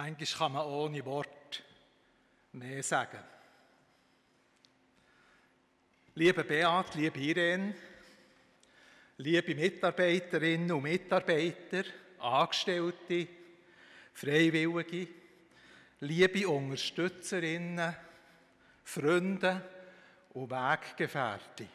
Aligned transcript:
Manchmal 0.00 0.38
kann 0.38 0.52
man 0.52 0.66
ohne 0.66 1.04
Wort 1.06 1.60
mehr 2.52 2.84
sagen. 2.84 3.18
Liebe 6.14 6.44
Beat, 6.44 6.94
liebe 6.94 7.18
Irene, 7.18 7.74
liebe 9.16 9.56
Mitarbeiterinnen 9.56 10.70
und 10.70 10.84
Mitarbeiter, 10.84 11.82
Angestellte, 12.20 13.26
Freiwillige, 14.14 15.08
liebe 15.98 16.48
Unterstützerinnen, 16.48 17.96
Freunde 18.84 19.68
und 20.32 20.48
Weggefährte. 20.48 21.66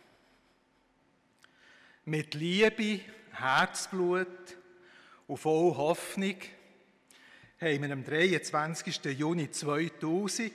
Mit 2.05 2.35
Liebe, 2.35 3.01
Herzblut 3.33 4.55
und 5.27 5.37
voll 5.37 5.75
Hoffnung 5.75 6.37
haben 7.63 7.83
wir 7.83 7.91
am 7.91 8.03
23. 8.03 9.05
Juni 9.17 9.49
2000 9.49 10.51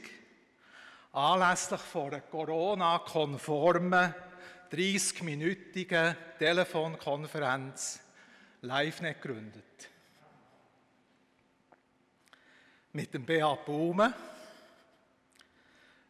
anlässlich 1.12 1.80
von 1.80 2.08
einer 2.08 2.20
Corona-konformen 2.20 4.14
30-minütigen 4.70 6.14
Telefonkonferenz 6.38 8.00
LiveNet 8.60 9.22
gegründet. 9.22 9.88
Mit 12.92 13.14
dem 13.14 13.24
Beat 13.24 13.64
Baume, 13.64 14.12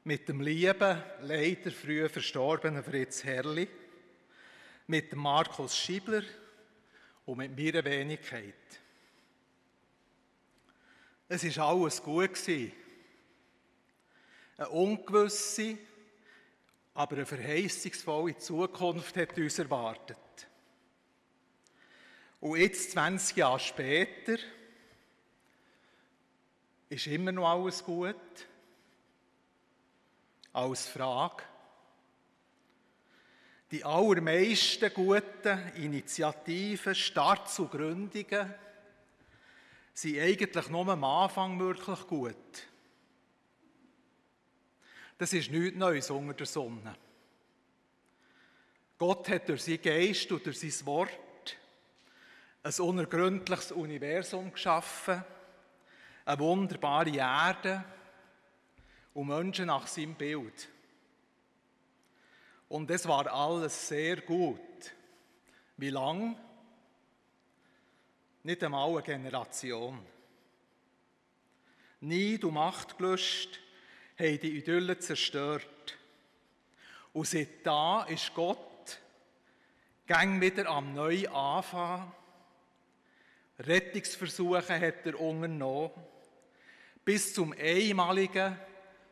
mit 0.03 0.28
dem 0.28 0.41
lieben, 0.41 1.01
leider 1.23 1.70
früh 1.70 2.09
verstorbenen 2.09 2.83
Fritz 2.83 3.23
Herrli, 3.23 3.69
mit 4.89 5.12
dem 5.12 5.20
Markus 5.20 5.77
Schiebler 5.77 6.25
und 7.25 7.39
mit 7.39 7.56
meiner 7.56 7.84
Wenigkeit. 7.84 8.80
Es 11.29 11.57
war 11.59 11.69
alles 11.69 12.03
gut. 12.03 12.31
Eine 14.57 14.69
ungewisse, 14.71 15.79
aber 16.95 17.17
eine 17.17 17.27
verheißungsvolle 17.27 18.39
Zukunft 18.39 19.17
hat 19.17 19.37
uns 19.37 19.59
erwartet. 19.59 20.19
Und 22.41 22.59
jetzt, 22.59 22.93
20 22.93 23.37
Jahre 23.37 23.61
später, 23.61 24.39
ist 26.89 27.07
immer 27.07 27.33
noch 27.33 27.48
alles 27.48 27.85
gut? 27.85 28.17
Als 30.53 30.87
Frage. 30.89 31.42
Die 33.70 33.85
allermeisten 33.85 34.92
guten 34.95 35.73
Initiativen, 35.77 36.95
Starts 36.95 37.59
und 37.59 37.70
Gründungen 37.70 38.55
sind 40.01 40.21
eigentlich 40.21 40.69
nur 40.69 40.89
am 40.89 41.03
Anfang 41.03 41.59
wirklich 41.59 42.07
gut. 42.07 42.37
Das 45.17 45.33
ist 45.33 45.51
nichts 45.51 45.77
Neues 45.77 46.09
unter 46.11 46.35
der 46.35 46.47
Sonne. 46.47 46.95
Gott 48.97 49.29
hat 49.29 49.49
durch 49.49 49.65
seinen 49.65 49.83
Geist 49.83 50.31
und 50.31 50.47
durch 50.47 50.61
sein 50.61 50.87
Wort 50.87 51.59
ein 52.63 52.73
unergründliches 52.73 53.73
Universum 53.73 54.53
geschaffen, 54.53 55.25
eine 56.25 56.39
wunderbare 56.39 57.17
Erde 57.17 57.85
und 59.15 59.27
Menschen 59.27 59.67
nach 59.67 59.89
seinem 59.89 60.15
Bild. 60.15 60.69
Und 62.69 62.89
es 62.91 63.09
war 63.09 63.27
alles 63.33 63.89
sehr 63.89 64.21
gut. 64.21 64.61
Wie 65.77 65.91
lang? 65.91 66.39
Nicht 68.42 68.62
einmal 68.62 68.91
eine 68.91 69.03
Generation. 69.03 69.98
Neid 72.00 72.45
und 72.45 72.55
Machtgelust 72.55 73.58
haben 74.19 74.41
die 74.41 74.58
Idylle 74.58 74.98
zerstört. 74.98 75.98
Und 77.12 77.27
seit 77.27 77.67
da 77.67 78.05
ist 78.05 78.33
Gott 78.35 79.01
gang 80.07 80.40
wieder 80.40 80.68
am 80.68 80.95
neuen 80.95 81.29
Anfang. 81.29 82.13
Rettungsversuche 83.58 84.80
hat 84.80 85.05
er 85.05 85.20
unternommen, 85.20 85.90
bis 87.05 87.34
zum 87.34 87.52
einmaligen 87.58 88.57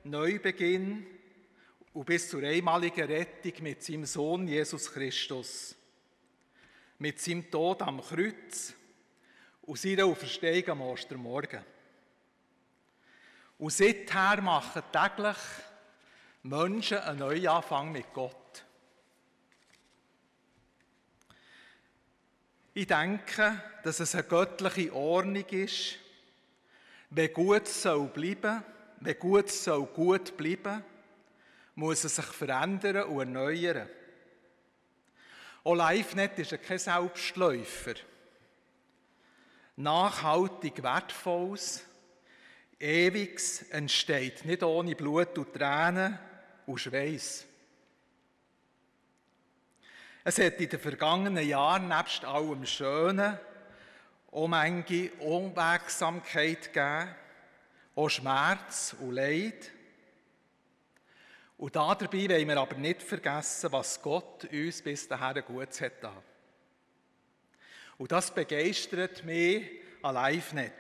Neubeginn 0.05 1.05
und 1.93 2.05
bis 2.05 2.29
zur 2.29 2.43
einmaligen 2.43 3.07
Rettung 3.07 3.53
mit 3.63 3.83
seinem 3.83 4.05
Sohn 4.05 4.47
Jesus 4.47 4.93
Christus. 4.93 5.75
Mit 6.99 7.21
seinem 7.21 7.51
Tod 7.51 7.83
am 7.83 8.01
Kreuz 8.01 8.75
und 9.67 9.79
seiner 9.79 10.07
Auferstehung 10.07 10.69
am 10.71 10.83
Ostermorgen. 10.83 11.63
Und 13.59 13.73
seither 13.73 14.41
machen 14.41 14.83
täglich 14.93 15.37
Menschen 16.45 16.99
einen 16.99 17.19
Neuanfang 17.19 17.91
mit 17.91 18.13
Gott. 18.13 18.65
Ich 22.75 22.87
denke, 22.87 23.61
dass 23.83 24.01
es 24.01 24.15
eine 24.15 24.25
göttliche 24.25 24.93
Ordnung 24.93 25.47
ist, 25.49 25.99
wenn 27.11 27.33
gut 27.33 27.67
soll 27.67 28.09
bleiben, 28.09 28.63
wenn 29.01 29.19
gut 29.19 29.51
soll 29.51 29.87
gut 29.87 30.37
bleiben, 30.37 30.85
muss 31.75 32.05
es 32.05 32.17
sich 32.17 32.25
verändern 32.27 33.05
und 33.05 33.21
erneuern. 33.21 33.89
Auch 35.65 35.75
LiveNet 35.75 36.39
ist 36.39 36.63
kein 36.63 36.79
Selbstläufer. 36.79 37.95
Nachhaltig 39.77 40.83
Wertvolles, 40.83 41.85
Ewiges 42.81 43.63
entsteht 43.71 44.45
nicht 44.45 44.63
ohne 44.63 44.95
Blut 44.95 45.37
und 45.39 45.53
Tränen 45.53 46.19
und 46.67 46.79
Schweiß. 46.79 47.47
Es 50.25 50.39
hat 50.39 50.61
in 50.61 50.69
den 50.69 50.81
vergangenen 50.81 51.47
Jahren 51.47 51.89
nebst 51.89 52.25
allem 52.25 52.67
Schönen 52.67 53.39
auch 54.33 54.49
manche 54.49 55.13
Unwegsamkeit 55.21 56.73
gegeben, 56.73 57.15
auch 57.95 58.09
Schmerz 58.09 58.95
und 59.01 59.13
Leid. 59.13 59.71
Und 61.57 61.75
dabei 61.75 62.13
wollen 62.13 62.49
wir 62.49 62.57
aber 62.59 62.77
nicht 62.77 63.03
vergessen, 63.03 63.73
was 63.73 64.03
Gott 64.03 64.45
uns 64.53 64.83
bis 64.83 65.09
dahin 65.09 65.43
Gutes 65.47 65.81
hat. 65.81 66.03
Und 67.99 68.13
das 68.13 68.35
begeistert 68.35 69.25
mich 69.25 69.65
an 70.03 70.15
LiveNet. 70.15 70.73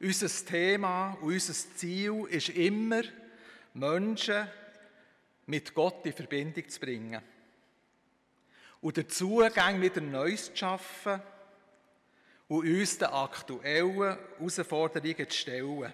Unser 0.00 0.46
Thema 0.46 1.16
und 1.20 1.32
unser 1.32 1.52
Ziel 1.52 2.26
ist 2.30 2.50
immer, 2.50 3.02
Menschen 3.74 4.46
mit 5.46 5.74
Gott 5.74 6.04
in 6.04 6.12
Verbindung 6.12 6.68
zu 6.68 6.80
bringen. 6.80 7.22
Und 8.80 8.96
den 8.96 9.08
Zugang 9.08 9.80
wieder 9.80 10.00
Neues 10.00 10.46
zu 10.46 10.56
schaffen 10.56 11.20
und 12.48 12.66
uns 12.66 12.98
den 12.98 13.08
aktuellen 13.08 14.18
Herausforderungen 14.38 15.28
zu 15.28 15.36
stellen. 15.36 15.92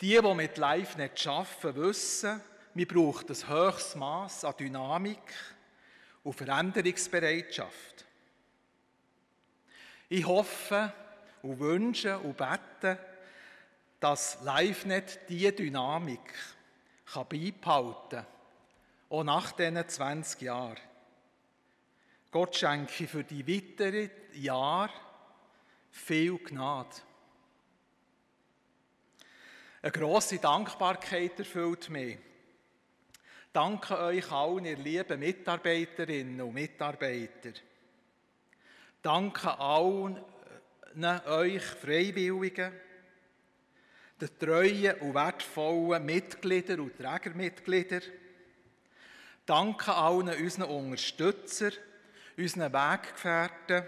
Die, 0.00 0.20
die 0.20 0.34
mit 0.34 0.56
LiveNet 0.58 1.26
arbeiten, 1.26 1.76
wissen, 1.76 2.40
wir 2.74 2.88
brauchen 2.88 3.28
ein 3.28 3.48
höchstes 3.48 3.94
Maß 3.94 4.44
an 4.44 4.54
Dynamik 4.58 5.32
und 6.24 6.34
Veränderungsbereitschaft. 6.34 8.03
Ich 10.08 10.26
hoffe 10.26 10.92
und 11.42 11.58
wünsche 11.58 12.18
und 12.18 12.36
bete, 12.36 12.98
dass 14.00 14.38
LiveNet 14.42 15.20
diese 15.28 15.52
Dynamik 15.52 16.34
kann 17.12 17.28
beibehalten 17.28 18.08
kann, 18.10 18.26
auch 19.08 19.24
nach 19.24 19.52
diesen 19.52 19.88
20 19.88 20.40
Jahren. 20.42 20.76
Gott 22.30 22.56
schenke 22.56 23.06
für 23.06 23.24
die 23.24 23.46
weiteren 23.46 24.10
Jahre 24.34 24.92
viel 25.90 26.36
Gnade. 26.38 26.96
Eine 29.80 29.92
grosse 29.92 30.38
Dankbarkeit 30.38 31.38
erfüllt 31.38 31.90
mich. 31.90 32.18
Danke 33.52 33.98
euch 33.98 34.32
allen, 34.32 34.64
ihr 34.64 34.76
lieben 34.76 35.20
Mitarbeiterinnen 35.20 36.40
und 36.40 36.54
Mitarbeiter. 36.54 37.52
Danke 39.04 39.58
allen 39.58 40.18
euch 41.26 41.62
Freiwilligen, 41.62 42.72
den 44.18 44.38
treuen 44.38 44.98
und 45.00 45.12
wertvollen 45.12 46.06
Mitgliedern 46.06 46.80
und 46.80 46.96
Trägermitgliedern. 46.96 48.00
Danke 49.44 49.92
allen 49.92 50.30
unseren 50.30 50.70
Unterstützern, 50.70 51.74
unseren 52.38 52.72
Weggefährten 52.72 53.82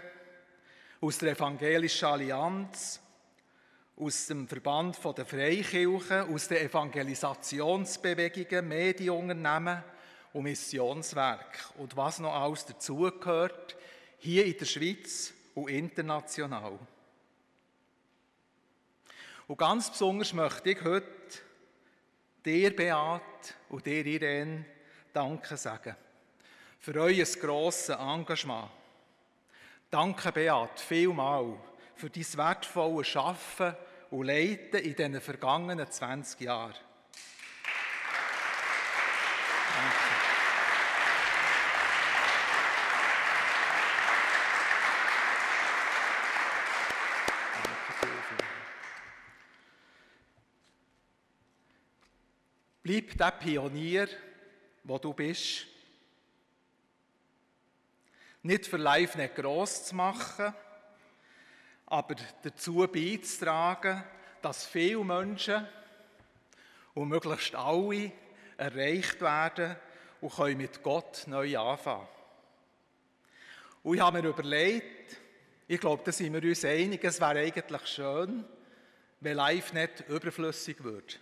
aus 1.01 1.17
der 1.17 1.31
Evangelischen 1.31 2.05
Allianz, 2.05 3.01
aus 3.95 4.27
dem 4.27 4.47
Verband 4.47 4.99
der 5.17 5.25
Freikirchen, 5.25 6.31
aus 6.31 6.47
den 6.47 6.63
Evangelisationsbewegungen, 6.63 8.67
Medienunternehmen 8.67 9.83
und 10.33 10.43
Missionswerk 10.43 11.71
und 11.79 11.97
was 11.97 12.19
noch 12.19 12.35
alles 12.35 12.67
dazugehört, 12.67 13.75
hier 14.17 14.45
in 14.45 14.57
der 14.57 14.65
Schweiz 14.65 15.33
und 15.55 15.69
international. 15.69 16.77
Und 19.47 19.57
ganz 19.57 19.89
besonders 19.89 20.33
möchte 20.33 20.71
ich 20.71 20.83
heute 20.83 21.07
dir, 22.43 22.75
Beat, 22.75 23.55
und 23.69 23.85
dir, 23.85 24.05
Irene, 24.05 24.65
Danke 25.13 25.57
sagen 25.57 25.95
für 26.79 26.95
euer 27.01 27.25
grosses 27.25 27.89
Engagement. 27.89 28.69
Danke, 29.89 30.31
Beat, 30.31 30.79
vielmal 30.79 31.57
für 31.95 32.09
dein 32.09 32.37
wertvolle 32.37 33.03
Schaffen 33.03 33.75
und 34.11 34.27
Leiten 34.27 34.79
in 34.79 34.95
den 34.95 35.21
vergangenen 35.21 35.89
20 35.89 36.41
Jahren. 36.41 36.75
Bleib 52.87 53.17
der 53.17 53.31
Pionier, 53.31 54.07
wo 54.85 54.97
du 54.97 55.11
bist. 55.11 55.67
Nicht 58.43 58.65
für 58.65 58.77
live 58.77 59.13
nicht 59.15 59.35
gross 59.35 59.87
zu 59.87 59.93
machen, 59.93 60.53
aber 61.85 62.15
dazu 62.43 62.87
beizutragen, 62.87 64.01
dass 64.41 64.65
viele 64.65 65.03
Menschen 65.03 65.67
und 66.93 67.09
möglichst 67.09 67.55
alle 67.55 68.13
erreicht 68.55 69.19
werden 69.19 69.75
und 70.21 70.33
können 70.33 70.57
mit 70.57 70.81
Gott 70.81 71.25
neu 71.27 71.59
anfangen. 71.59 72.07
Und 73.83 73.95
ich 73.95 74.01
habe 74.01 74.21
mir 74.21 74.29
überlegt, 74.29 75.17
ich 75.67 75.81
glaube, 75.81 76.03
da 76.05 76.13
sind 76.13 76.33
wir 76.33 76.49
uns 76.49 76.63
einig, 76.63 77.03
es 77.03 77.19
wäre 77.19 77.39
eigentlich 77.39 77.85
schön, 77.87 78.45
wenn 79.19 79.35
live 79.35 79.73
nicht 79.73 80.07
überflüssig 80.07 80.81
würde. 80.81 81.15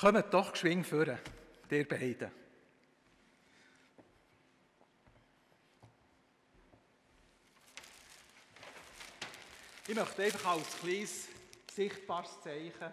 Kommt 0.00 0.32
doch 0.32 0.52
geschwind 0.52 0.86
führen, 0.86 1.18
ihr 1.70 1.88
beiden. 1.88 2.30
Ich 9.88 9.94
möchte 9.94 10.22
einfach 10.22 10.52
als 10.52 10.78
kleines 10.78 11.28
sichtbares 11.74 12.40
Zeichen 12.42 12.92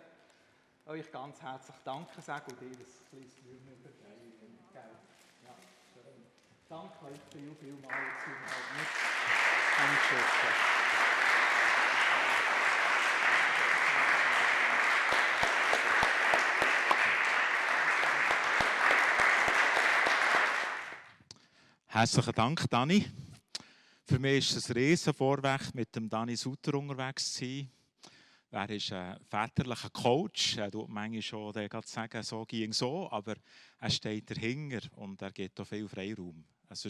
euch 0.87 1.11
ganz 1.11 1.39
herzlich 1.41 1.75
Danke 1.83 2.21
sagen 2.21 2.51
und 2.51 2.61
dir 2.61 2.65
ein 2.65 2.71
kleines 2.71 2.93
Blümchen 3.11 3.45
übergeben. 3.51 4.59
Ja, 4.73 5.53
schön. 5.93 6.25
Danke 6.67 7.05
euch 7.05 7.19
viel, 7.31 7.55
viel 7.59 7.73
mal, 7.73 7.89
dass 7.89 8.27
ihr 8.27 8.39
halt 8.39 8.79
nicht 8.79 8.93
angeschüttet 9.77 10.94
Herzlichen 21.95 22.33
Dank, 22.33 22.69
Dani. 22.69 23.05
Für 24.03 24.19
mich 24.19 24.49
ist 24.49 24.57
es 24.57 24.69
ein 24.69 24.75
Riesenvorweg, 24.75 25.73
mit 25.73 25.95
dem 25.95 26.09
Dani 26.09 26.35
Sutter 26.35 26.73
unterwegs 26.73 27.31
zu 27.31 27.45
sein. 27.45 27.69
Er 28.51 28.69
ist 28.69 28.91
ein 28.91 29.17
väterlicher 29.29 29.89
Coach. 29.91 30.57
Er 30.57 30.69
tut 30.69 30.89
manchmal 30.89 31.21
schon 31.21 31.53
sagen, 31.85 32.21
so 32.21 32.43
ging 32.43 32.73
so, 32.73 33.09
aber 33.09 33.35
er 33.79 33.89
steht 33.89 34.29
dahinter 34.29 34.81
und 34.97 35.21
er 35.21 35.31
gibt 35.31 35.57
auch 35.61 35.67
viel 35.67 35.87
Freiraum. 35.87 36.43
Also 36.67 36.89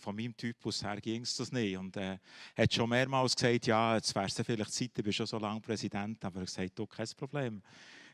von 0.00 0.16
meinem 0.16 0.36
Typus 0.36 0.82
her 0.82 1.00
ging 1.00 1.22
es 1.22 1.36
das 1.36 1.52
nicht. 1.52 1.76
Und 1.76 1.96
er 1.96 2.14
äh, 2.14 2.62
hat 2.62 2.74
schon 2.74 2.90
mehrmals 2.90 3.36
gesagt, 3.36 3.68
ja, 3.68 3.94
jetzt 3.94 4.16
wäre 4.16 4.26
es 4.26 4.34
vielleicht 4.34 4.72
Zeit, 4.72 4.90
ich 4.98 5.04
bin 5.04 5.12
schon 5.12 5.26
so 5.26 5.38
lange 5.38 5.60
Präsident, 5.60 6.24
aber 6.24 6.38
er 6.38 6.40
hat 6.40 6.48
gesagt, 6.48 6.76
du, 6.76 6.88
kein 6.88 7.06
Problem 7.16 7.62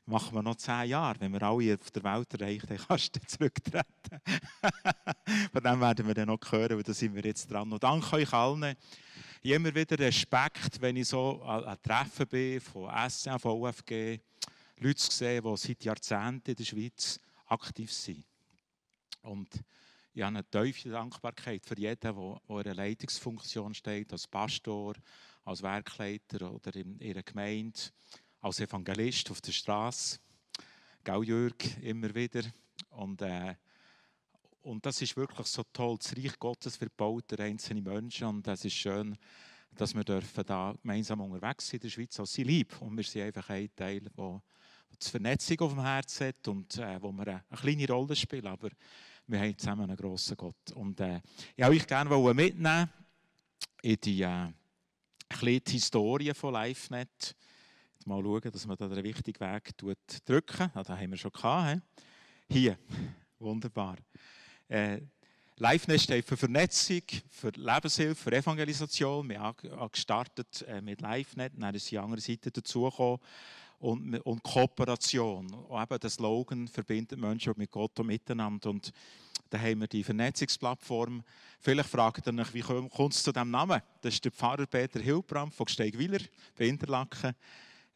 machen 0.06 0.34
wir 0.34 0.42
noch 0.42 0.56
zehn 0.56 0.88
Jahre. 0.90 1.20
Wenn 1.20 1.32
wir 1.32 1.42
alle 1.42 1.74
auf 1.74 1.90
der 1.90 2.02
Welt 2.02 2.34
erreichen, 2.34 2.66
dann 2.68 2.78
kannst 2.88 3.16
du 3.16 3.20
zurücktreten. 3.26 4.20
Von 5.52 5.62
dem 5.62 5.80
werden 5.80 6.06
wir 6.06 6.14
dann 6.14 6.28
noch 6.28 6.40
hören, 6.50 6.76
weil 6.76 6.82
da 6.82 6.92
sind 6.92 7.14
wir 7.14 7.24
jetzt 7.24 7.50
dran. 7.50 7.72
Und 7.72 7.82
danke 7.82 8.16
euch 8.16 8.32
allen. 8.32 8.76
Ich 9.42 9.52
habe 9.52 9.68
immer 9.68 9.74
wieder 9.74 9.98
Respekt, 9.98 10.80
wenn 10.80 10.96
ich 10.96 11.08
so 11.08 11.42
an 11.42 11.76
Treffen 11.82 12.26
bin 12.26 12.60
von 12.60 12.90
SN, 13.08 13.38
von 13.38 13.52
OFG, 13.52 14.18
Leute 14.76 15.12
sehe, 15.12 15.42
die 15.42 15.56
seit 15.56 15.84
Jahrzehnten 15.84 16.50
in 16.50 16.56
der 16.56 16.64
Schweiz 16.64 17.20
aktiv 17.46 17.92
sind. 17.92 18.24
Und 19.22 19.48
ich 20.12 20.22
habe 20.22 20.38
eine 20.38 20.44
tiefe 20.44 20.90
Dankbarkeit 20.90 21.64
für 21.64 21.78
jeden, 21.78 22.00
der 22.00 22.40
in 22.48 22.56
einer 22.56 22.74
Leitungsfunktion 22.74 23.74
steht, 23.74 24.12
als 24.12 24.26
Pastor, 24.26 24.94
als 25.44 25.62
Werkleiter 25.62 26.52
oder 26.52 26.74
in 26.76 26.98
ihrer 27.00 27.22
Gemeinde 27.22 27.78
als 28.40 28.60
Evangelist 28.60 29.30
auf 29.30 29.40
der 29.40 29.52
Straße. 29.52 30.18
Gell, 31.04 31.24
Jörg, 31.24 31.54
immer 31.82 32.14
wieder. 32.14 32.42
Und, 32.90 33.22
äh, 33.22 33.54
und 34.62 34.84
das 34.84 35.00
ist 35.02 35.16
wirklich 35.16 35.46
so 35.46 35.62
toll. 35.72 35.96
Das 35.98 36.16
Reich 36.16 36.38
Gottes 36.38 36.78
gebaut 36.78 37.24
durch 37.28 37.40
einzelne 37.40 37.82
Menschen. 37.82 38.26
Und 38.26 38.46
es 38.48 38.64
ist 38.64 38.74
schön, 38.74 39.16
dass 39.74 39.94
wir 39.94 40.04
dürfen 40.04 40.44
da 40.44 40.74
gemeinsam 40.80 41.20
unterwegs 41.20 41.68
sind 41.68 41.84
in 41.84 41.88
der 41.88 41.94
Schweiz 41.94 42.18
als 42.18 42.32
sie 42.32 42.42
lieb. 42.42 42.80
Und 42.80 42.96
wir 42.96 43.04
sind 43.04 43.22
einfach 43.22 43.48
ein 43.50 43.70
Teil, 43.74 44.00
der 44.00 44.42
die 45.02 45.08
Vernetzung 45.08 45.60
auf 45.60 45.72
dem 45.72 45.82
Herzen 45.82 46.26
hat 46.28 46.48
und 46.48 46.76
äh, 46.78 47.00
wo 47.00 47.12
wir 47.12 47.26
eine, 47.26 47.44
eine 47.48 47.60
kleine 47.60 47.88
Rolle 47.88 48.16
spielen. 48.16 48.46
Aber 48.46 48.70
wir 49.26 49.38
haben 49.38 49.56
zusammen 49.56 49.84
einen 49.84 49.96
grossen 49.96 50.36
Gott. 50.36 50.72
Und 50.74 51.00
äh, 51.00 51.20
ich 51.56 51.64
wollte 51.64 51.76
euch 51.76 51.86
gerne 51.86 52.34
mitnehmen 52.34 52.90
in 53.82 53.96
die, 54.02 54.22
äh, 54.22 54.52
Historie 55.68 56.34
von 56.34 56.54
LiveNet 56.54 57.36
mal 58.06 58.22
schauen, 58.22 58.50
dass 58.52 58.66
man 58.66 58.76
da 58.76 58.88
den 58.88 59.04
wichtigen 59.04 59.40
Weg 59.40 59.76
drücken. 60.24 60.70
Ah, 60.74 60.82
da 60.82 60.96
haben 60.96 61.10
wir 61.10 61.18
schon 61.18 61.32
gehabt. 61.32 61.82
He? 62.48 62.60
Hier, 62.60 62.78
wunderbar. 63.38 63.96
Äh, 64.68 65.00
LiveNet 65.56 66.00
steht 66.00 66.24
für 66.24 66.36
Vernetzung, 66.36 67.02
für 67.28 67.50
Lebenshilfe, 67.50 68.14
für 68.14 68.32
Evangelisation. 68.32 69.28
Wir 69.28 69.40
haben 69.40 69.90
gestartet 69.92 70.62
äh, 70.62 70.80
mit 70.80 71.02
LiveNet, 71.02 71.52
dann 71.56 71.74
ist 71.74 71.90
die 71.90 71.98
andere 71.98 72.20
Seite 72.20 72.50
dazugekommen. 72.50 73.20
Und, 73.78 74.14
und 74.20 74.42
Kooperation. 74.42 75.52
Und 75.52 75.82
eben 75.82 76.00
der 76.00 76.10
Slogan 76.10 76.68
verbindet 76.68 77.18
Menschen 77.18 77.54
mit 77.56 77.70
Gott 77.70 77.98
und 77.98 78.06
miteinander. 78.08 78.70
Und 78.70 78.92
da 79.48 79.58
haben 79.58 79.80
wir 79.80 79.88
die 79.88 80.04
Vernetzungsplattform. 80.04 81.22
Vielleicht 81.58 81.88
fragt 81.88 82.26
ihr 82.26 82.38
euch, 82.38 82.54
wie 82.54 82.60
kommt 82.60 83.14
es 83.14 83.22
zu 83.22 83.32
diesem 83.32 83.50
Namen? 83.50 83.82
Das 84.00 84.14
ist 84.14 84.24
der 84.24 84.32
Pfarrer 84.32 84.66
Peter 84.66 85.00
Hilbrand 85.00 85.54
von 85.54 85.66
Gsteigwiller 85.66 86.20
bei 86.56 86.66
Interlaken. 86.66 87.34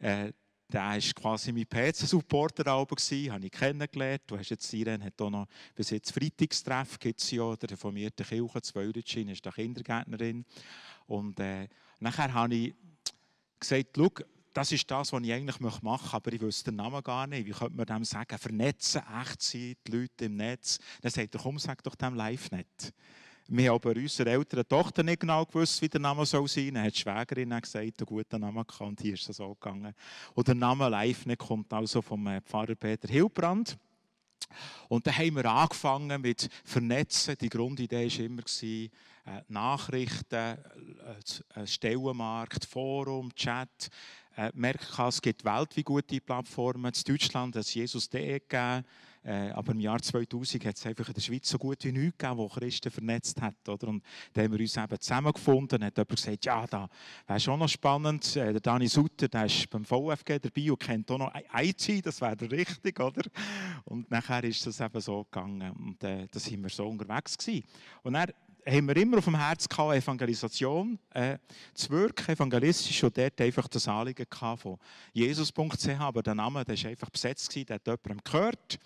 Äh, 0.04 0.32
der 0.70 0.82
war 0.82 0.98
quasi 0.98 1.50
mein 1.50 1.66
PC-Supporter, 1.66 2.70
habe 2.70 2.94
ich 2.98 3.50
kennengelernt. 3.50 4.22
Du 4.26 4.36
hast 4.36 4.50
jetzt 4.50 4.72
Irene 4.74 5.04
hat 5.04 5.20
auch 5.22 5.30
noch 5.30 5.46
bis 5.74 5.90
jetzt 5.90 6.12
Freitagstreff, 6.12 6.98
gibt 6.98 7.22
es 7.22 7.30
ja, 7.30 7.56
der 7.56 7.70
reformierten 7.70 8.26
Kirche, 8.26 8.60
Zwölritschin, 8.60 9.30
ist 9.30 9.46
da 9.46 9.50
Kindergärtnerin. 9.50 10.44
Und 11.06 11.40
äh, 11.40 11.68
nachher 12.00 12.34
habe 12.34 12.54
ich 12.54 12.74
gesagt, 13.58 13.98
das 14.52 14.72
ist 14.72 14.90
das, 14.90 15.12
was 15.12 15.22
ich 15.22 15.32
eigentlich 15.32 15.60
machen 15.60 15.80
möchte, 15.82 16.12
aber 16.12 16.32
ich 16.32 16.40
wüsste 16.40 16.70
den 16.70 16.76
Namen 16.76 17.02
gar 17.02 17.26
nicht. 17.26 17.46
Wie 17.46 17.52
könnte 17.52 17.76
man 17.76 17.86
dem 17.86 18.04
sagen? 18.04 18.38
Vernetzen, 18.38 19.02
echt 19.22 19.40
sein, 19.40 19.74
die 19.86 19.90
Leute 19.90 20.26
im 20.26 20.36
Netz. 20.36 20.78
Dann 21.00 21.10
sagt 21.10 21.34
er, 21.34 21.40
komm, 21.40 21.58
sag 21.58 21.82
doch 21.82 21.94
dem 21.94 22.14
Live-Net. 22.14 22.92
Wir 23.48 23.68
haben 23.68 23.74
aber 23.74 23.90
unserer 23.90 24.30
älteren 24.30 24.66
Tochter 24.66 25.02
nicht 25.02 25.20
genau 25.20 25.44
gewusst, 25.44 25.82
wie 25.82 25.88
der 25.88 26.00
Name 26.00 26.24
soll 26.24 26.48
sein 26.48 26.64
soll. 26.64 26.72
Dann 26.72 26.84
hat 26.84 26.94
die 26.94 27.00
Schwägerin 27.00 27.50
gesagt, 27.50 27.76
einen 27.76 28.06
guten 28.06 28.40
Namen 28.40 28.64
und 28.78 29.00
hier 29.02 29.14
ist 29.14 29.28
es 29.28 29.36
so 29.36 29.54
gegangen. 29.54 29.94
Und 30.32 30.48
der 30.48 30.54
Name 30.54 30.88
Live 30.88 31.26
kommt 31.36 31.70
also 31.74 32.00
vom 32.00 32.26
äh, 32.26 32.40
Pfarrer 32.40 32.74
Peter 32.74 33.06
Hilbrand. 33.06 33.76
Und 34.88 35.06
dann 35.06 35.18
haben 35.18 35.36
wir 35.36 35.44
angefangen 35.44 36.22
mit 36.22 36.48
Vernetzen. 36.64 37.36
Die 37.38 37.50
Grundidee 37.50 38.08
war 38.08 38.24
immer, 38.24 38.42
äh, 39.26 39.42
Nachrichten, 39.48 40.58
äh, 41.54 41.66
Stellenmarkt, 41.66 42.64
Forum, 42.64 43.34
Chat. 43.34 43.90
Merken 44.52 45.06
es 45.06 45.22
gibt 45.22 45.44
weltweit 45.44 45.84
gute 45.84 46.20
Plattformen. 46.20 46.92
In 46.92 47.02
Deutschland 47.06 47.54
hat 47.54 47.62
es 47.62 47.72
Jesus.de 47.72 48.40
gegeben. 48.40 48.84
Äh, 49.24 49.50
aber 49.50 49.72
im 49.72 49.80
Jahr 49.80 50.00
2000 50.00 50.64
hat 50.66 50.76
es 50.76 50.86
einfach 50.86 51.08
in 51.08 51.14
der 51.14 51.20
Schweiz 51.20 51.48
so 51.48 51.58
gut 51.58 51.82
wie 51.84 51.92
nichts 51.92 52.18
gegeben, 52.18 52.38
wo 52.38 52.48
Christen 52.48 52.90
vernetzt 52.90 53.40
hat. 53.40 53.68
Oder? 53.68 53.88
Und 53.88 54.04
da 54.32 54.42
haben 54.42 54.52
wir 54.52 54.60
uns 54.60 54.76
eben 54.76 55.00
zusammengefunden. 55.00 55.80
Dann 55.80 55.84
hat 55.84 55.96
jemand 55.96 56.10
gesagt, 56.10 56.44
ja, 56.44 56.66
da 56.66 56.88
wäre 57.26 57.40
schon 57.40 57.58
noch 57.58 57.68
spannend. 57.68 58.36
Äh, 58.36 58.52
der 58.52 58.60
Dani 58.60 58.86
Sutter, 58.86 59.28
der 59.28 59.46
ist 59.46 59.70
beim 59.70 59.84
VfG 59.84 60.38
dabei 60.38 60.70
und 60.70 60.78
kennt 60.78 61.10
auch 61.10 61.18
noch 61.18 61.32
IT, 61.54 62.04
das 62.04 62.20
wäre 62.20 62.50
richtig, 62.50 63.00
oder? 63.00 63.22
Und 63.84 64.10
nachher 64.10 64.44
ist 64.44 64.66
das 64.66 64.80
eben 64.80 65.00
so 65.00 65.24
gegangen. 65.24 65.70
Und 65.70 66.04
äh, 66.04 66.26
da 66.30 66.38
sind 66.38 66.62
wir 66.62 66.70
so 66.70 66.86
unterwegs 66.86 67.38
gewesen. 67.38 67.64
Und 68.02 68.12
dann 68.12 68.30
haben 68.66 68.88
wir 68.88 68.96
immer 68.96 69.18
auf 69.18 69.24
dem 69.24 69.36
Herz 69.36 69.68
gehabt, 69.68 69.94
Evangelisation 69.94 70.98
äh, 71.10 71.38
zu 71.74 71.90
wirken, 71.90 72.32
evangelistisch, 72.32 73.02
und 73.04 73.16
dort 73.16 73.40
einfach 73.40 73.68
das 73.68 73.86
Anliegen 73.88 74.26
von 74.56 74.78
Jesus.ch, 75.12 75.88
aber 75.98 76.22
der 76.22 76.34
Name 76.34 76.64
der 76.64 76.74
ist 76.74 76.86
einfach 76.86 77.10
besetzt 77.10 77.50
gewesen, 77.50 77.66
der 77.66 77.74
hat 77.76 77.86
jemandem 77.86 78.20
gehört, 78.24 78.78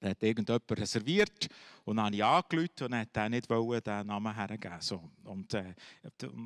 da 0.00 0.10
hat 0.10 0.22
irgendjemand 0.22 0.70
reserviert 0.72 1.48
Und 1.86 1.98
dann 1.98 2.06
habe 2.06 2.16
ich 2.16 2.24
angerufen 2.24 2.82
und 2.82 2.94
hat 2.96 3.16
er 3.16 3.28
nicht 3.28 3.48
wollen, 3.48 3.80
den 3.80 4.06
Namen 4.08 4.34
hergeben. 4.34 4.80
So. 4.80 5.00
Und, 5.22 5.54
äh, 5.54 5.72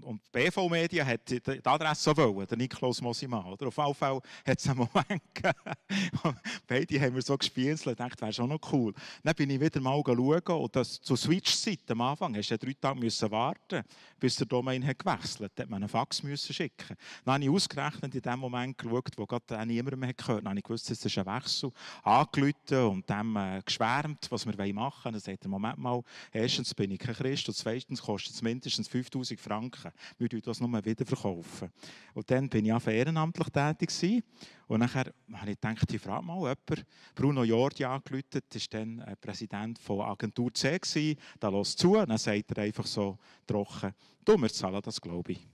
und 0.03 0.21
BV 0.31 0.69
Media 0.69 1.03
hat 1.05 1.31
die, 1.31 1.41
Adresse 1.65 2.03
so 2.03 2.15
wollen, 2.15 2.47
der 2.47 2.59
Nikolaus 2.59 3.01
Mosimann. 3.01 3.47
Oder? 3.47 3.69
Auf 3.69 3.77
jeden 3.79 3.95
Fall 3.95 4.21
hat 4.47 4.59
es 4.59 4.69
einen 4.69 4.79
Moment 4.79 5.23
gegeben. 5.35 6.37
Beide 6.67 7.01
haben 7.01 7.15
wir 7.15 7.23
so 7.23 7.39
gespielt 7.39 7.79
und 7.87 7.97
gedacht, 7.97 8.21
wäre 8.21 8.35
schon 8.35 8.51
noch 8.51 8.61
cool. 8.71 8.93
Dann 9.25 9.35
bin 9.35 9.49
ich 9.49 9.59
wieder 9.59 9.81
mal 9.81 10.03
schauen 10.05 10.61
und 10.61 10.77
das 10.77 11.01
zur 11.01 11.17
Switch-Zeit 11.17 11.91
am 11.91 12.03
Anfang 12.03 12.33
musste 12.33 12.59
drei 12.59 12.75
Tage 12.75 13.01
müssen 13.01 13.31
warten, 13.31 13.83
bis 14.19 14.37
der 14.37 14.47
Domain 14.47 14.87
hat 14.87 14.99
gewechselt 14.99 15.53
hat. 15.59 15.59
Musste 15.59 15.71
man 15.71 15.83
einen 15.83 15.89
Fax 15.89 16.23
müssen 16.23 16.53
schicken. 16.53 16.97
Dann 17.25 17.35
habe 17.35 17.45
ich 17.45 17.51
ausgerechnet 17.51 18.15
in 18.15 18.21
dem 18.21 18.41
Moment 18.41 18.77
geschaut, 18.77 19.17
wo 19.17 19.25
gerade 19.25 19.67
niemand 19.67 19.97
mehr 19.97 20.13
gehört. 20.13 20.41
Dann 20.41 20.51
habe 20.51 20.59
ich 20.59 20.65
gewusst, 20.65 20.91
es 20.91 21.03
ist 21.03 21.17
ein 21.17 21.25
Wechsel. 21.25 21.71
Angerufen 22.03 22.85
und 22.91 23.09
dem 23.09 23.37
äh, 23.37 23.63
geschwärmt, 23.65 24.27
was 24.31 24.47
wir 24.47 24.75
machen 24.75 25.15
wollen. 25.15 25.30
Sagt 25.31 25.45
er, 25.45 25.49
Moment 25.49 25.79
mal, 25.79 26.03
erstens 26.33 26.75
bin 26.75 26.91
ich 26.91 26.99
kein 26.99 27.15
Christ 27.15 27.49
und 27.49 27.55
zweitens 27.55 28.03
kostet 28.03 28.35
es 28.35 28.43
mindestens 28.43 28.89
5000 28.89 29.39
Franken. 29.39 29.93
Wir 30.19 30.29
verkaufen 30.29 30.43
das 30.45 30.61
nur 30.61 30.85
wieder. 30.85 31.07
verkaufen. 31.07 31.71
Und 32.15 32.31
dann 32.31 32.49
bin 32.49 32.67
ich 32.67 32.73
auch 32.73 32.87
ehrenamtlich 32.87 33.49
tätig 33.49 33.91
gewesen. 33.91 34.25
Und 34.67 34.81
nachher 34.81 35.13
habe 35.33 35.51
ich 35.53 35.61
gedacht, 35.61 35.93
ich 35.93 36.01
frage 36.01 36.25
mal 36.25 36.39
jemanden. 36.39 36.85
Bruno 37.15 37.45
Jordi 37.45 37.85
angerufen, 37.85 38.25
war 38.33 38.63
dann 38.71 38.99
äh, 39.01 39.17
Präsident 39.17 39.79
von 39.79 40.01
Agentur 40.01 40.53
C. 40.53 40.79
Gewesen. 40.79 41.17
Da 41.39 41.49
los 41.49 41.77
zu. 41.77 41.97
Und 41.97 42.09
dann 42.09 42.19
sagt 42.19 42.51
er 42.51 42.65
einfach 42.65 42.87
so 42.87 43.19
trocken, 43.47 43.95
du, 44.25 44.37
wir 44.37 44.49
zahlen 44.49 44.83
das, 44.83 45.01
glaube 45.01 45.33
ich. 45.33 45.47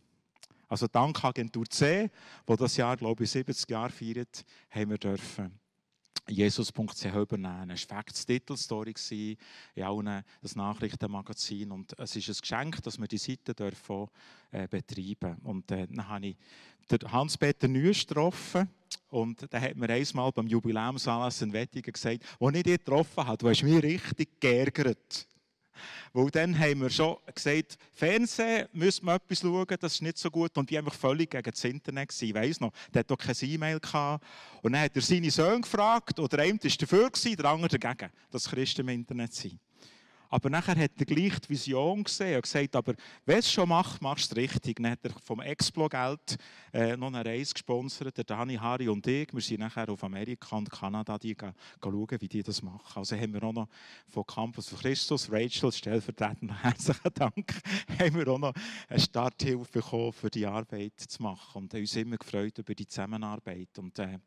Also 0.69 0.87
dank 0.87 1.23
Agentur 1.23 1.67
C, 1.69 2.11
wo 2.47 2.57
das 2.57 2.77
Jahr, 2.77 2.97
glaube 2.97 3.25
ich, 3.25 3.31
70 3.31 3.69
Jahre 3.71 3.91
feiert, 3.91 4.43
haben 4.71 4.91
wir 4.91 4.99
dürfen 4.99 5.66
Jesus.ch 6.29 7.05
übernehmen. 7.05 7.71
Es 7.71 7.89
war 7.89 7.99
eine 7.99 8.05
Titelstory 8.05 8.95
in 9.75 9.83
allen 9.83 10.25
das 10.43 10.57
Nachrichtenmagazin 10.57 11.71
und 11.71 11.99
es 11.99 12.17
ist 12.17 12.29
ein 12.29 12.37
Geschenk, 12.41 12.83
dass 12.83 12.99
wir 12.99 13.07
die 13.07 13.19
Seite 13.19 13.55
dürfen, 13.55 14.09
äh, 14.51 14.67
betreiben 14.69 15.37
Und 15.45 15.71
äh, 15.71 15.87
dann 15.87 16.09
habe 16.09 16.27
ich 16.27 16.37
Hans-Peter 17.13 17.69
Nüsch 17.69 18.07
getroffen 18.07 18.69
und 19.11 19.53
der 19.53 19.61
hat 19.61 19.77
mir 19.77 19.91
einmal 19.91 20.33
beim 20.33 20.47
Jubiläumsanlass 20.47 21.43
in 21.43 21.53
Wettigen 21.53 21.93
gesagt, 21.93 22.25
als 22.41 22.57
ich 22.57 22.63
dich 22.63 22.79
getroffen 22.79 23.27
habe, 23.27 23.39
du 23.39 23.49
hast 23.49 23.63
mich 23.63 23.83
richtig 23.83 24.41
geärgert. 24.41 25.27
Weil 26.13 26.31
dann 26.31 26.59
haben 26.59 26.81
wir 26.81 26.91
schon 26.91 27.17
gesagt, 27.35 27.79
Fernsehen 27.93 28.69
müssen 28.73 29.07
wir 29.07 29.15
etwas 29.15 29.41
schauen, 29.41 29.77
das 29.81 29.95
ist 29.95 30.03
nicht 30.03 30.19
so 30.19 30.31
gut. 30.31 30.57
Und 30.57 30.71
die 30.71 30.79
haben 30.79 30.91
völlig 30.91 31.31
gegen 31.31 31.51
das 31.51 31.65
Internet. 31.65 32.23
Ich 32.23 32.35
weiss 32.35 32.61
noch, 32.61 32.73
der 32.93 33.01
hat 33.01 33.11
doch 33.11 33.19
keine 33.19 33.53
E-Mail 33.53 33.81
gehabt. 33.81 34.25
Und 34.63 34.73
dann 34.73 34.83
hat 34.83 34.97
er 34.97 35.03
seine 35.03 35.31
Söhne 35.31 35.61
gefragt, 35.61 36.19
oder 36.19 36.39
einer 36.39 36.63
war 36.63 36.71
dafür, 36.79 37.11
der 37.11 37.45
andere 37.45 37.79
dagegen, 37.79 38.11
dass 38.31 38.49
Christen 38.49 38.83
im 38.83 38.89
Internet 38.89 39.35
sind. 39.35 39.59
Aber 40.29 40.51
nachher 40.51 40.77
hat 40.77 40.93
er 40.99 41.07
gleich 41.07 41.39
die 41.41 41.51
Vision 41.51 42.05
gesehen 42.05 42.37
und 42.37 42.43
gesagt, 42.43 42.77
aber 42.77 42.95
wenn 43.25 43.39
es 43.39 43.51
schon 43.51 43.69
macht, 43.69 44.03
machst 44.03 44.31
du 44.31 44.35
es 44.35 44.37
richtig. 44.37 44.77
Dann 44.77 44.93
hat 44.93 45.05
er 45.05 45.11
vom 45.23 45.41
Explo-Geld 45.41 46.37
äh, 46.73 46.97
noch 46.97 47.09
eine 47.09 47.25
Reise 47.25 47.53
gesponsert, 47.53 48.17
der 48.17 48.25
Dani, 48.25 48.57
Harry 48.57 48.89
und 48.89 49.07
ich. 49.07 49.33
Wir 49.33 49.41
sind 49.41 49.61
nachher 49.61 49.89
auf 49.89 50.03
Amerika 50.05 50.57
und 50.57 50.71
Kanada 50.71 51.19
die 51.19 51.35
gehen, 51.35 51.53
schauen, 51.83 52.21
wie 52.21 52.29
die 52.29 52.43
das 52.43 52.63
machen. 52.63 52.99
Also 52.99 53.17
haben 53.17 53.33
wir 53.33 53.43
auch 53.43 53.53
noch 53.53 53.69
von 54.09 54.27
Campus 54.27 54.69
für 54.69 54.77
Christus, 54.77 55.31
Rachel, 55.31 55.73
stellvertretend 55.73 56.53
herzlichen 56.63 57.15
Dank, 57.15 57.61
haben 57.99 58.15
wir 58.15 58.29
auch 58.29 58.39
noch 58.39 58.55
eine 58.89 59.01
Starthilfe 59.01 59.81
bekommen, 59.81 60.13
für 60.13 60.31
die 60.31 60.47
Arbeit 60.47 60.99
zu 61.01 61.23
machen. 61.23 61.63
Und 61.63 61.75
uns 61.75 61.97
immer 61.97 62.17
gefreut 62.17 62.59
über 62.59 62.75
die 62.75 62.87
Zusammenarbeit. 62.87 63.79
Und, 63.79 63.99
äh, 63.99 64.19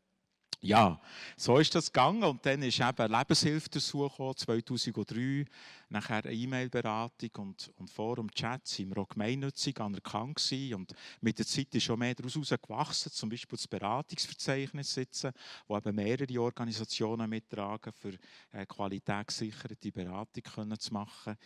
ja, 0.61 0.99
so 1.37 1.57
ist 1.57 1.73
das 1.73 1.91
gegangen 1.91 2.23
und 2.23 2.45
dann 2.45 2.61
ist 2.63 2.81
eben 2.81 3.11
Lebenshilfe 3.11 3.69
dazu 3.69 4.09
2003, 4.09 5.45
nachher 5.87 6.25
eine 6.25 6.33
E-Mail-Beratung 6.33 7.29
und, 7.37 7.71
und 7.77 7.89
Forum-Chat 7.89 8.67
sind 8.67 8.89
wir 8.93 9.01
auch 9.01 9.07
gemeinnützig 9.07 9.79
anerkannt 9.79 10.35
gewesen 10.35 10.75
und 10.75 10.93
mit 11.21 11.39
der 11.39 11.45
Zeit 11.45 11.73
ist 11.73 11.83
schon 11.83 11.99
mehr 11.99 12.13
daraus 12.13 12.33
gewachsen, 12.33 13.11
zum 13.11 13.29
Beispiel 13.29 13.57
das 13.57 13.67
Beratungsverzeichnis 13.69 14.93
sitzen, 14.93 15.31
wo 15.67 15.77
eben 15.77 15.95
mehrere 15.95 16.41
Organisationen 16.41 17.29
mittragen, 17.29 17.93
für 17.93 18.13
äh, 18.51 18.65
qualitätsgesicherte 18.65 19.91
Beratung 19.93 20.43
können 20.43 20.79
zu 20.79 20.93
machen. 20.93 21.37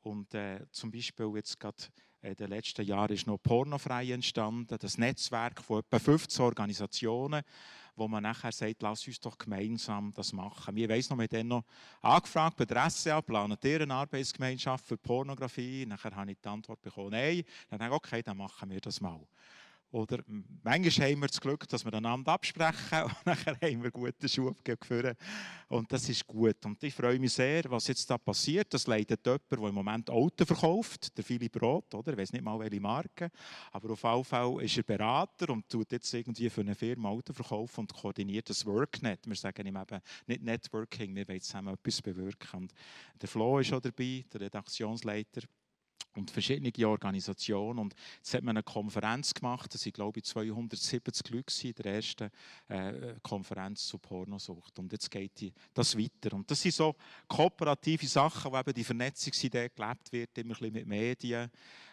Und 0.00 0.34
äh, 0.34 0.66
zum 0.72 0.90
Beispiel 0.90 1.30
jetzt 1.36 1.60
gerade 1.60 1.76
in 2.22 2.36
den 2.36 2.50
letzten 2.50 2.86
Jahren 2.86 3.12
ist 3.12 3.26
noch 3.26 3.38
Pornofrei 3.38 4.12
entstanden, 4.12 4.76
das 4.80 4.96
Netzwerk 4.96 5.60
von 5.60 5.80
etwa 5.80 5.98
15 5.98 6.44
Organisationen, 6.44 7.42
wo 7.96 8.08
man 8.08 8.22
nachher 8.22 8.52
sagt, 8.52 8.82
lass 8.82 9.06
uns 9.06 9.20
doch 9.20 9.36
gemeinsam 9.36 10.12
das 10.14 10.32
machen. 10.32 10.74
Wir 10.74 10.88
weiss 10.88 11.10
noch, 11.10 11.18
wir 11.18 11.28
haben 11.32 11.48
noch 11.48 11.64
angefragt 12.00 12.56
bei 12.56 12.64
der 12.64 12.88
SCA, 12.90 13.20
planet 13.20 13.64
ihr 13.64 13.82
eine 13.82 13.94
Arbeitsgemeinschaft 13.94 14.86
für 14.86 14.96
Pornografie? 14.96 15.86
Nachher 15.86 16.14
habe 16.14 16.32
ich 16.32 16.38
die 16.40 16.48
Antwort 16.48 16.80
bekommen, 16.82 17.10
nein. 17.10 17.42
Dann 17.68 17.80
habe 17.80 17.94
ich 17.94 17.96
okay, 17.96 18.22
dann 18.22 18.36
machen 18.36 18.70
wir 18.70 18.80
das 18.80 19.00
mal. 19.00 19.20
Oder 19.92 20.24
manchmal 20.62 21.10
haben 21.10 21.20
wir 21.20 21.28
das 21.28 21.38
Glück, 21.38 21.68
dass 21.68 21.84
wir 21.84 21.92
einander 21.92 22.32
absprechen 22.32 23.02
und 23.04 23.26
nachher 23.26 23.58
haben 23.62 23.82
wir 23.82 23.90
gute 23.90 24.26
Schuhe 24.26 24.54
geführt. 24.64 25.18
Und 25.68 25.92
das 25.92 26.08
ist 26.08 26.26
gut. 26.26 26.64
Und 26.64 26.82
ich 26.82 26.94
freue 26.94 27.18
mich 27.18 27.34
sehr, 27.34 27.64
was 27.68 27.88
jetzt 27.88 28.08
da 28.10 28.16
passiert. 28.16 28.72
Das 28.72 28.86
leitet 28.86 29.24
jemand, 29.26 29.42
der 29.50 29.58
im 29.58 29.74
Moment 29.74 30.08
Auto 30.08 30.46
verkauft, 30.46 31.16
der 31.16 31.22
Philipp 31.22 31.60
Roth, 31.60 31.94
oder? 31.94 32.12
Ich 32.12 32.18
weiß 32.18 32.32
nicht 32.32 32.42
mal, 32.42 32.58
welche 32.58 32.80
Marke. 32.80 33.30
Aber 33.70 33.90
auf 33.90 34.02
jeden 34.02 34.24
Fall 34.24 34.62
ist 34.62 34.78
er 34.78 34.82
Berater 34.82 35.50
und 35.50 35.68
tut 35.68 35.92
jetzt 35.92 36.12
irgendwie 36.14 36.48
für 36.48 36.62
eine 36.62 36.74
Firma 36.74 37.10
Auto 37.10 37.34
verkaufen 37.34 37.80
und 37.80 37.92
koordiniert 37.92 38.48
das 38.48 38.64
Worknet. 38.64 39.26
Wir 39.26 39.36
sagen 39.36 39.66
ihm 39.66 39.76
eben 39.76 40.00
nicht 40.26 40.42
Networking, 40.42 41.14
wir 41.14 41.28
wollen 41.28 41.40
zusammen 41.42 41.74
etwas 41.74 42.00
bewirken. 42.00 42.62
Und 42.62 42.74
der 43.20 43.28
Flo 43.28 43.58
ist 43.58 43.74
auch 43.74 43.80
dabei, 43.80 44.24
der 44.32 44.40
Redaktionsleiter 44.40 45.42
und 46.14 46.30
verschiedene 46.30 46.88
Organisationen. 46.88 47.78
Und 47.78 47.94
jetzt 48.18 48.34
hat 48.34 48.42
man 48.42 48.56
eine 48.56 48.62
Konferenz 48.62 49.32
gemacht, 49.32 49.72
das 49.72 49.82
sind, 49.82 49.94
glaube 49.94 50.20
ich, 50.20 50.24
270 50.24 51.30
Leute 51.30 51.68
in 51.68 51.74
der 51.74 51.94
ersten 51.94 52.30
äh, 52.68 53.14
Konferenz 53.22 53.86
zu 53.86 53.98
Pornosucht. 53.98 54.78
Und 54.78 54.92
jetzt 54.92 55.10
geht 55.10 55.40
die, 55.40 55.52
das 55.74 55.96
weiter. 55.96 56.34
Und 56.34 56.50
das 56.50 56.60
sind 56.60 56.74
so 56.74 56.94
kooperative 57.28 58.06
Sachen, 58.06 58.52
wo 58.52 58.58
eben 58.58 58.74
die 58.74 58.84
Vernetzungsidee 58.84 59.70
gelebt 59.74 60.12
wird, 60.12 60.36
immer 60.38 60.54
ein 60.54 60.58
bisschen 60.58 60.72
mit 60.72 60.86
Medien, 60.86 61.50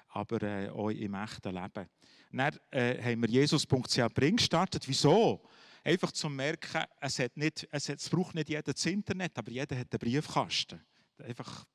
aber 0.09 0.41
äh, 0.43 0.69
auch 0.69 0.89
im 0.89 1.13
echten 1.13 1.53
Leben. 1.53 1.87
Dann 2.31 2.59
äh, 2.71 3.01
haben 3.01 3.21
wir 3.21 3.29
Jesus.ch 3.29 3.99
Bring 4.13 4.35
gestartet. 4.35 4.87
Wieso? 4.87 5.41
Einfach 5.83 6.11
zu 6.11 6.29
merken, 6.29 6.83
es, 6.99 7.19
hat 7.19 7.37
nicht, 7.37 7.67
es, 7.71 7.89
hat, 7.89 7.99
es 7.99 8.09
braucht 8.09 8.35
nicht 8.35 8.49
jeder 8.49 8.73
das 8.73 8.85
Internet, 8.85 9.37
aber 9.37 9.49
jeder 9.49 9.77
hat 9.77 9.87
einen 9.91 9.99
Briefkasten. 9.99 10.81
Einfach 11.19 11.65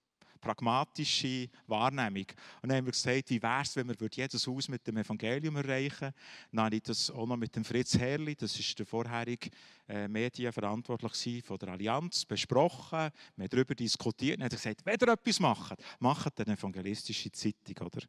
pragmatische 0.44 1.48
Wahrnehmung. 1.66 2.26
Und 2.60 2.68
dann 2.68 2.78
haben 2.78 2.86
wir 2.86 2.92
gesagt, 2.92 3.30
wie 3.30 3.42
wäre 3.42 3.62
es, 3.62 3.74
wenn 3.76 3.88
wir 3.88 3.96
jedes 4.12 4.46
Haus 4.46 4.68
mit 4.68 4.86
dem 4.86 4.98
Evangelium 4.98 5.56
erreichen 5.56 6.00
würden. 6.00 6.14
Dann 6.52 6.64
habe 6.66 6.76
ich 6.76 6.82
das 6.82 7.10
auch 7.10 7.26
noch 7.26 7.36
mit 7.36 7.56
dem 7.56 7.64
Fritz 7.64 7.98
Herrli, 7.98 8.36
das 8.36 8.58
ist 8.58 8.78
der 8.78 8.84
vorherige 8.84 9.50
äh, 9.88 10.06
Medienverantwortliche 10.06 11.42
von 11.42 11.58
der 11.58 11.70
Allianz, 11.70 12.24
besprochen. 12.26 13.10
Wir 13.36 13.44
haben 13.44 13.50
darüber 13.50 13.74
diskutiert 13.74 14.38
und 14.38 14.44
hat 14.44 14.50
gesagt, 14.50 14.84
wenn 14.84 14.98
ihr 15.00 15.08
etwas 15.08 15.40
macht, 15.40 15.82
macht 15.98 16.40
eine 16.40 16.52
evangelistische 16.52 17.32
Zeitung. 17.32 17.86
Oder? 17.86 18.02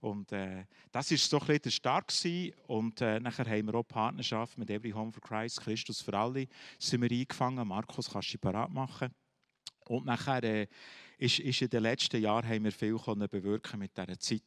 Und 0.00 0.32
äh, 0.32 0.64
das 0.90 1.10
war 1.10 1.18
so 1.18 1.36
ein 1.38 1.46
bisschen 1.46 1.62
der 1.62 1.70
Start 1.70 2.08
gewesen. 2.08 2.54
Und 2.66 3.00
äh, 3.00 3.18
nachher 3.20 3.46
haben 3.46 3.66
wir 3.66 3.74
auch 3.74 3.84
Partnerschaft 3.84 4.56
mit 4.56 4.70
Every 4.70 4.90
Home 4.90 5.12
for 5.12 5.22
Christ, 5.22 5.60
Christus 5.60 6.00
für 6.00 6.14
alle, 6.14 6.46
sind 6.78 7.02
wir 7.02 7.10
eingefangen. 7.10 7.66
Markus, 7.66 8.10
kannst 8.10 8.34
du 8.34 8.38
parat 8.38 8.70
machen? 8.70 9.12
Und 9.86 10.06
nachher 10.06 10.42
äh, 10.44 10.66
ist, 11.18 11.38
ist 11.38 11.62
in 11.62 11.70
den 11.70 11.82
letzten 11.82 12.20
Jahren 12.20 12.48
haben 12.48 12.64
wir 12.64 12.72
viel 12.72 12.96
bewirken 12.96 13.78
mit 13.78 13.96
dieser 13.96 14.18
Zeitung. 14.18 14.46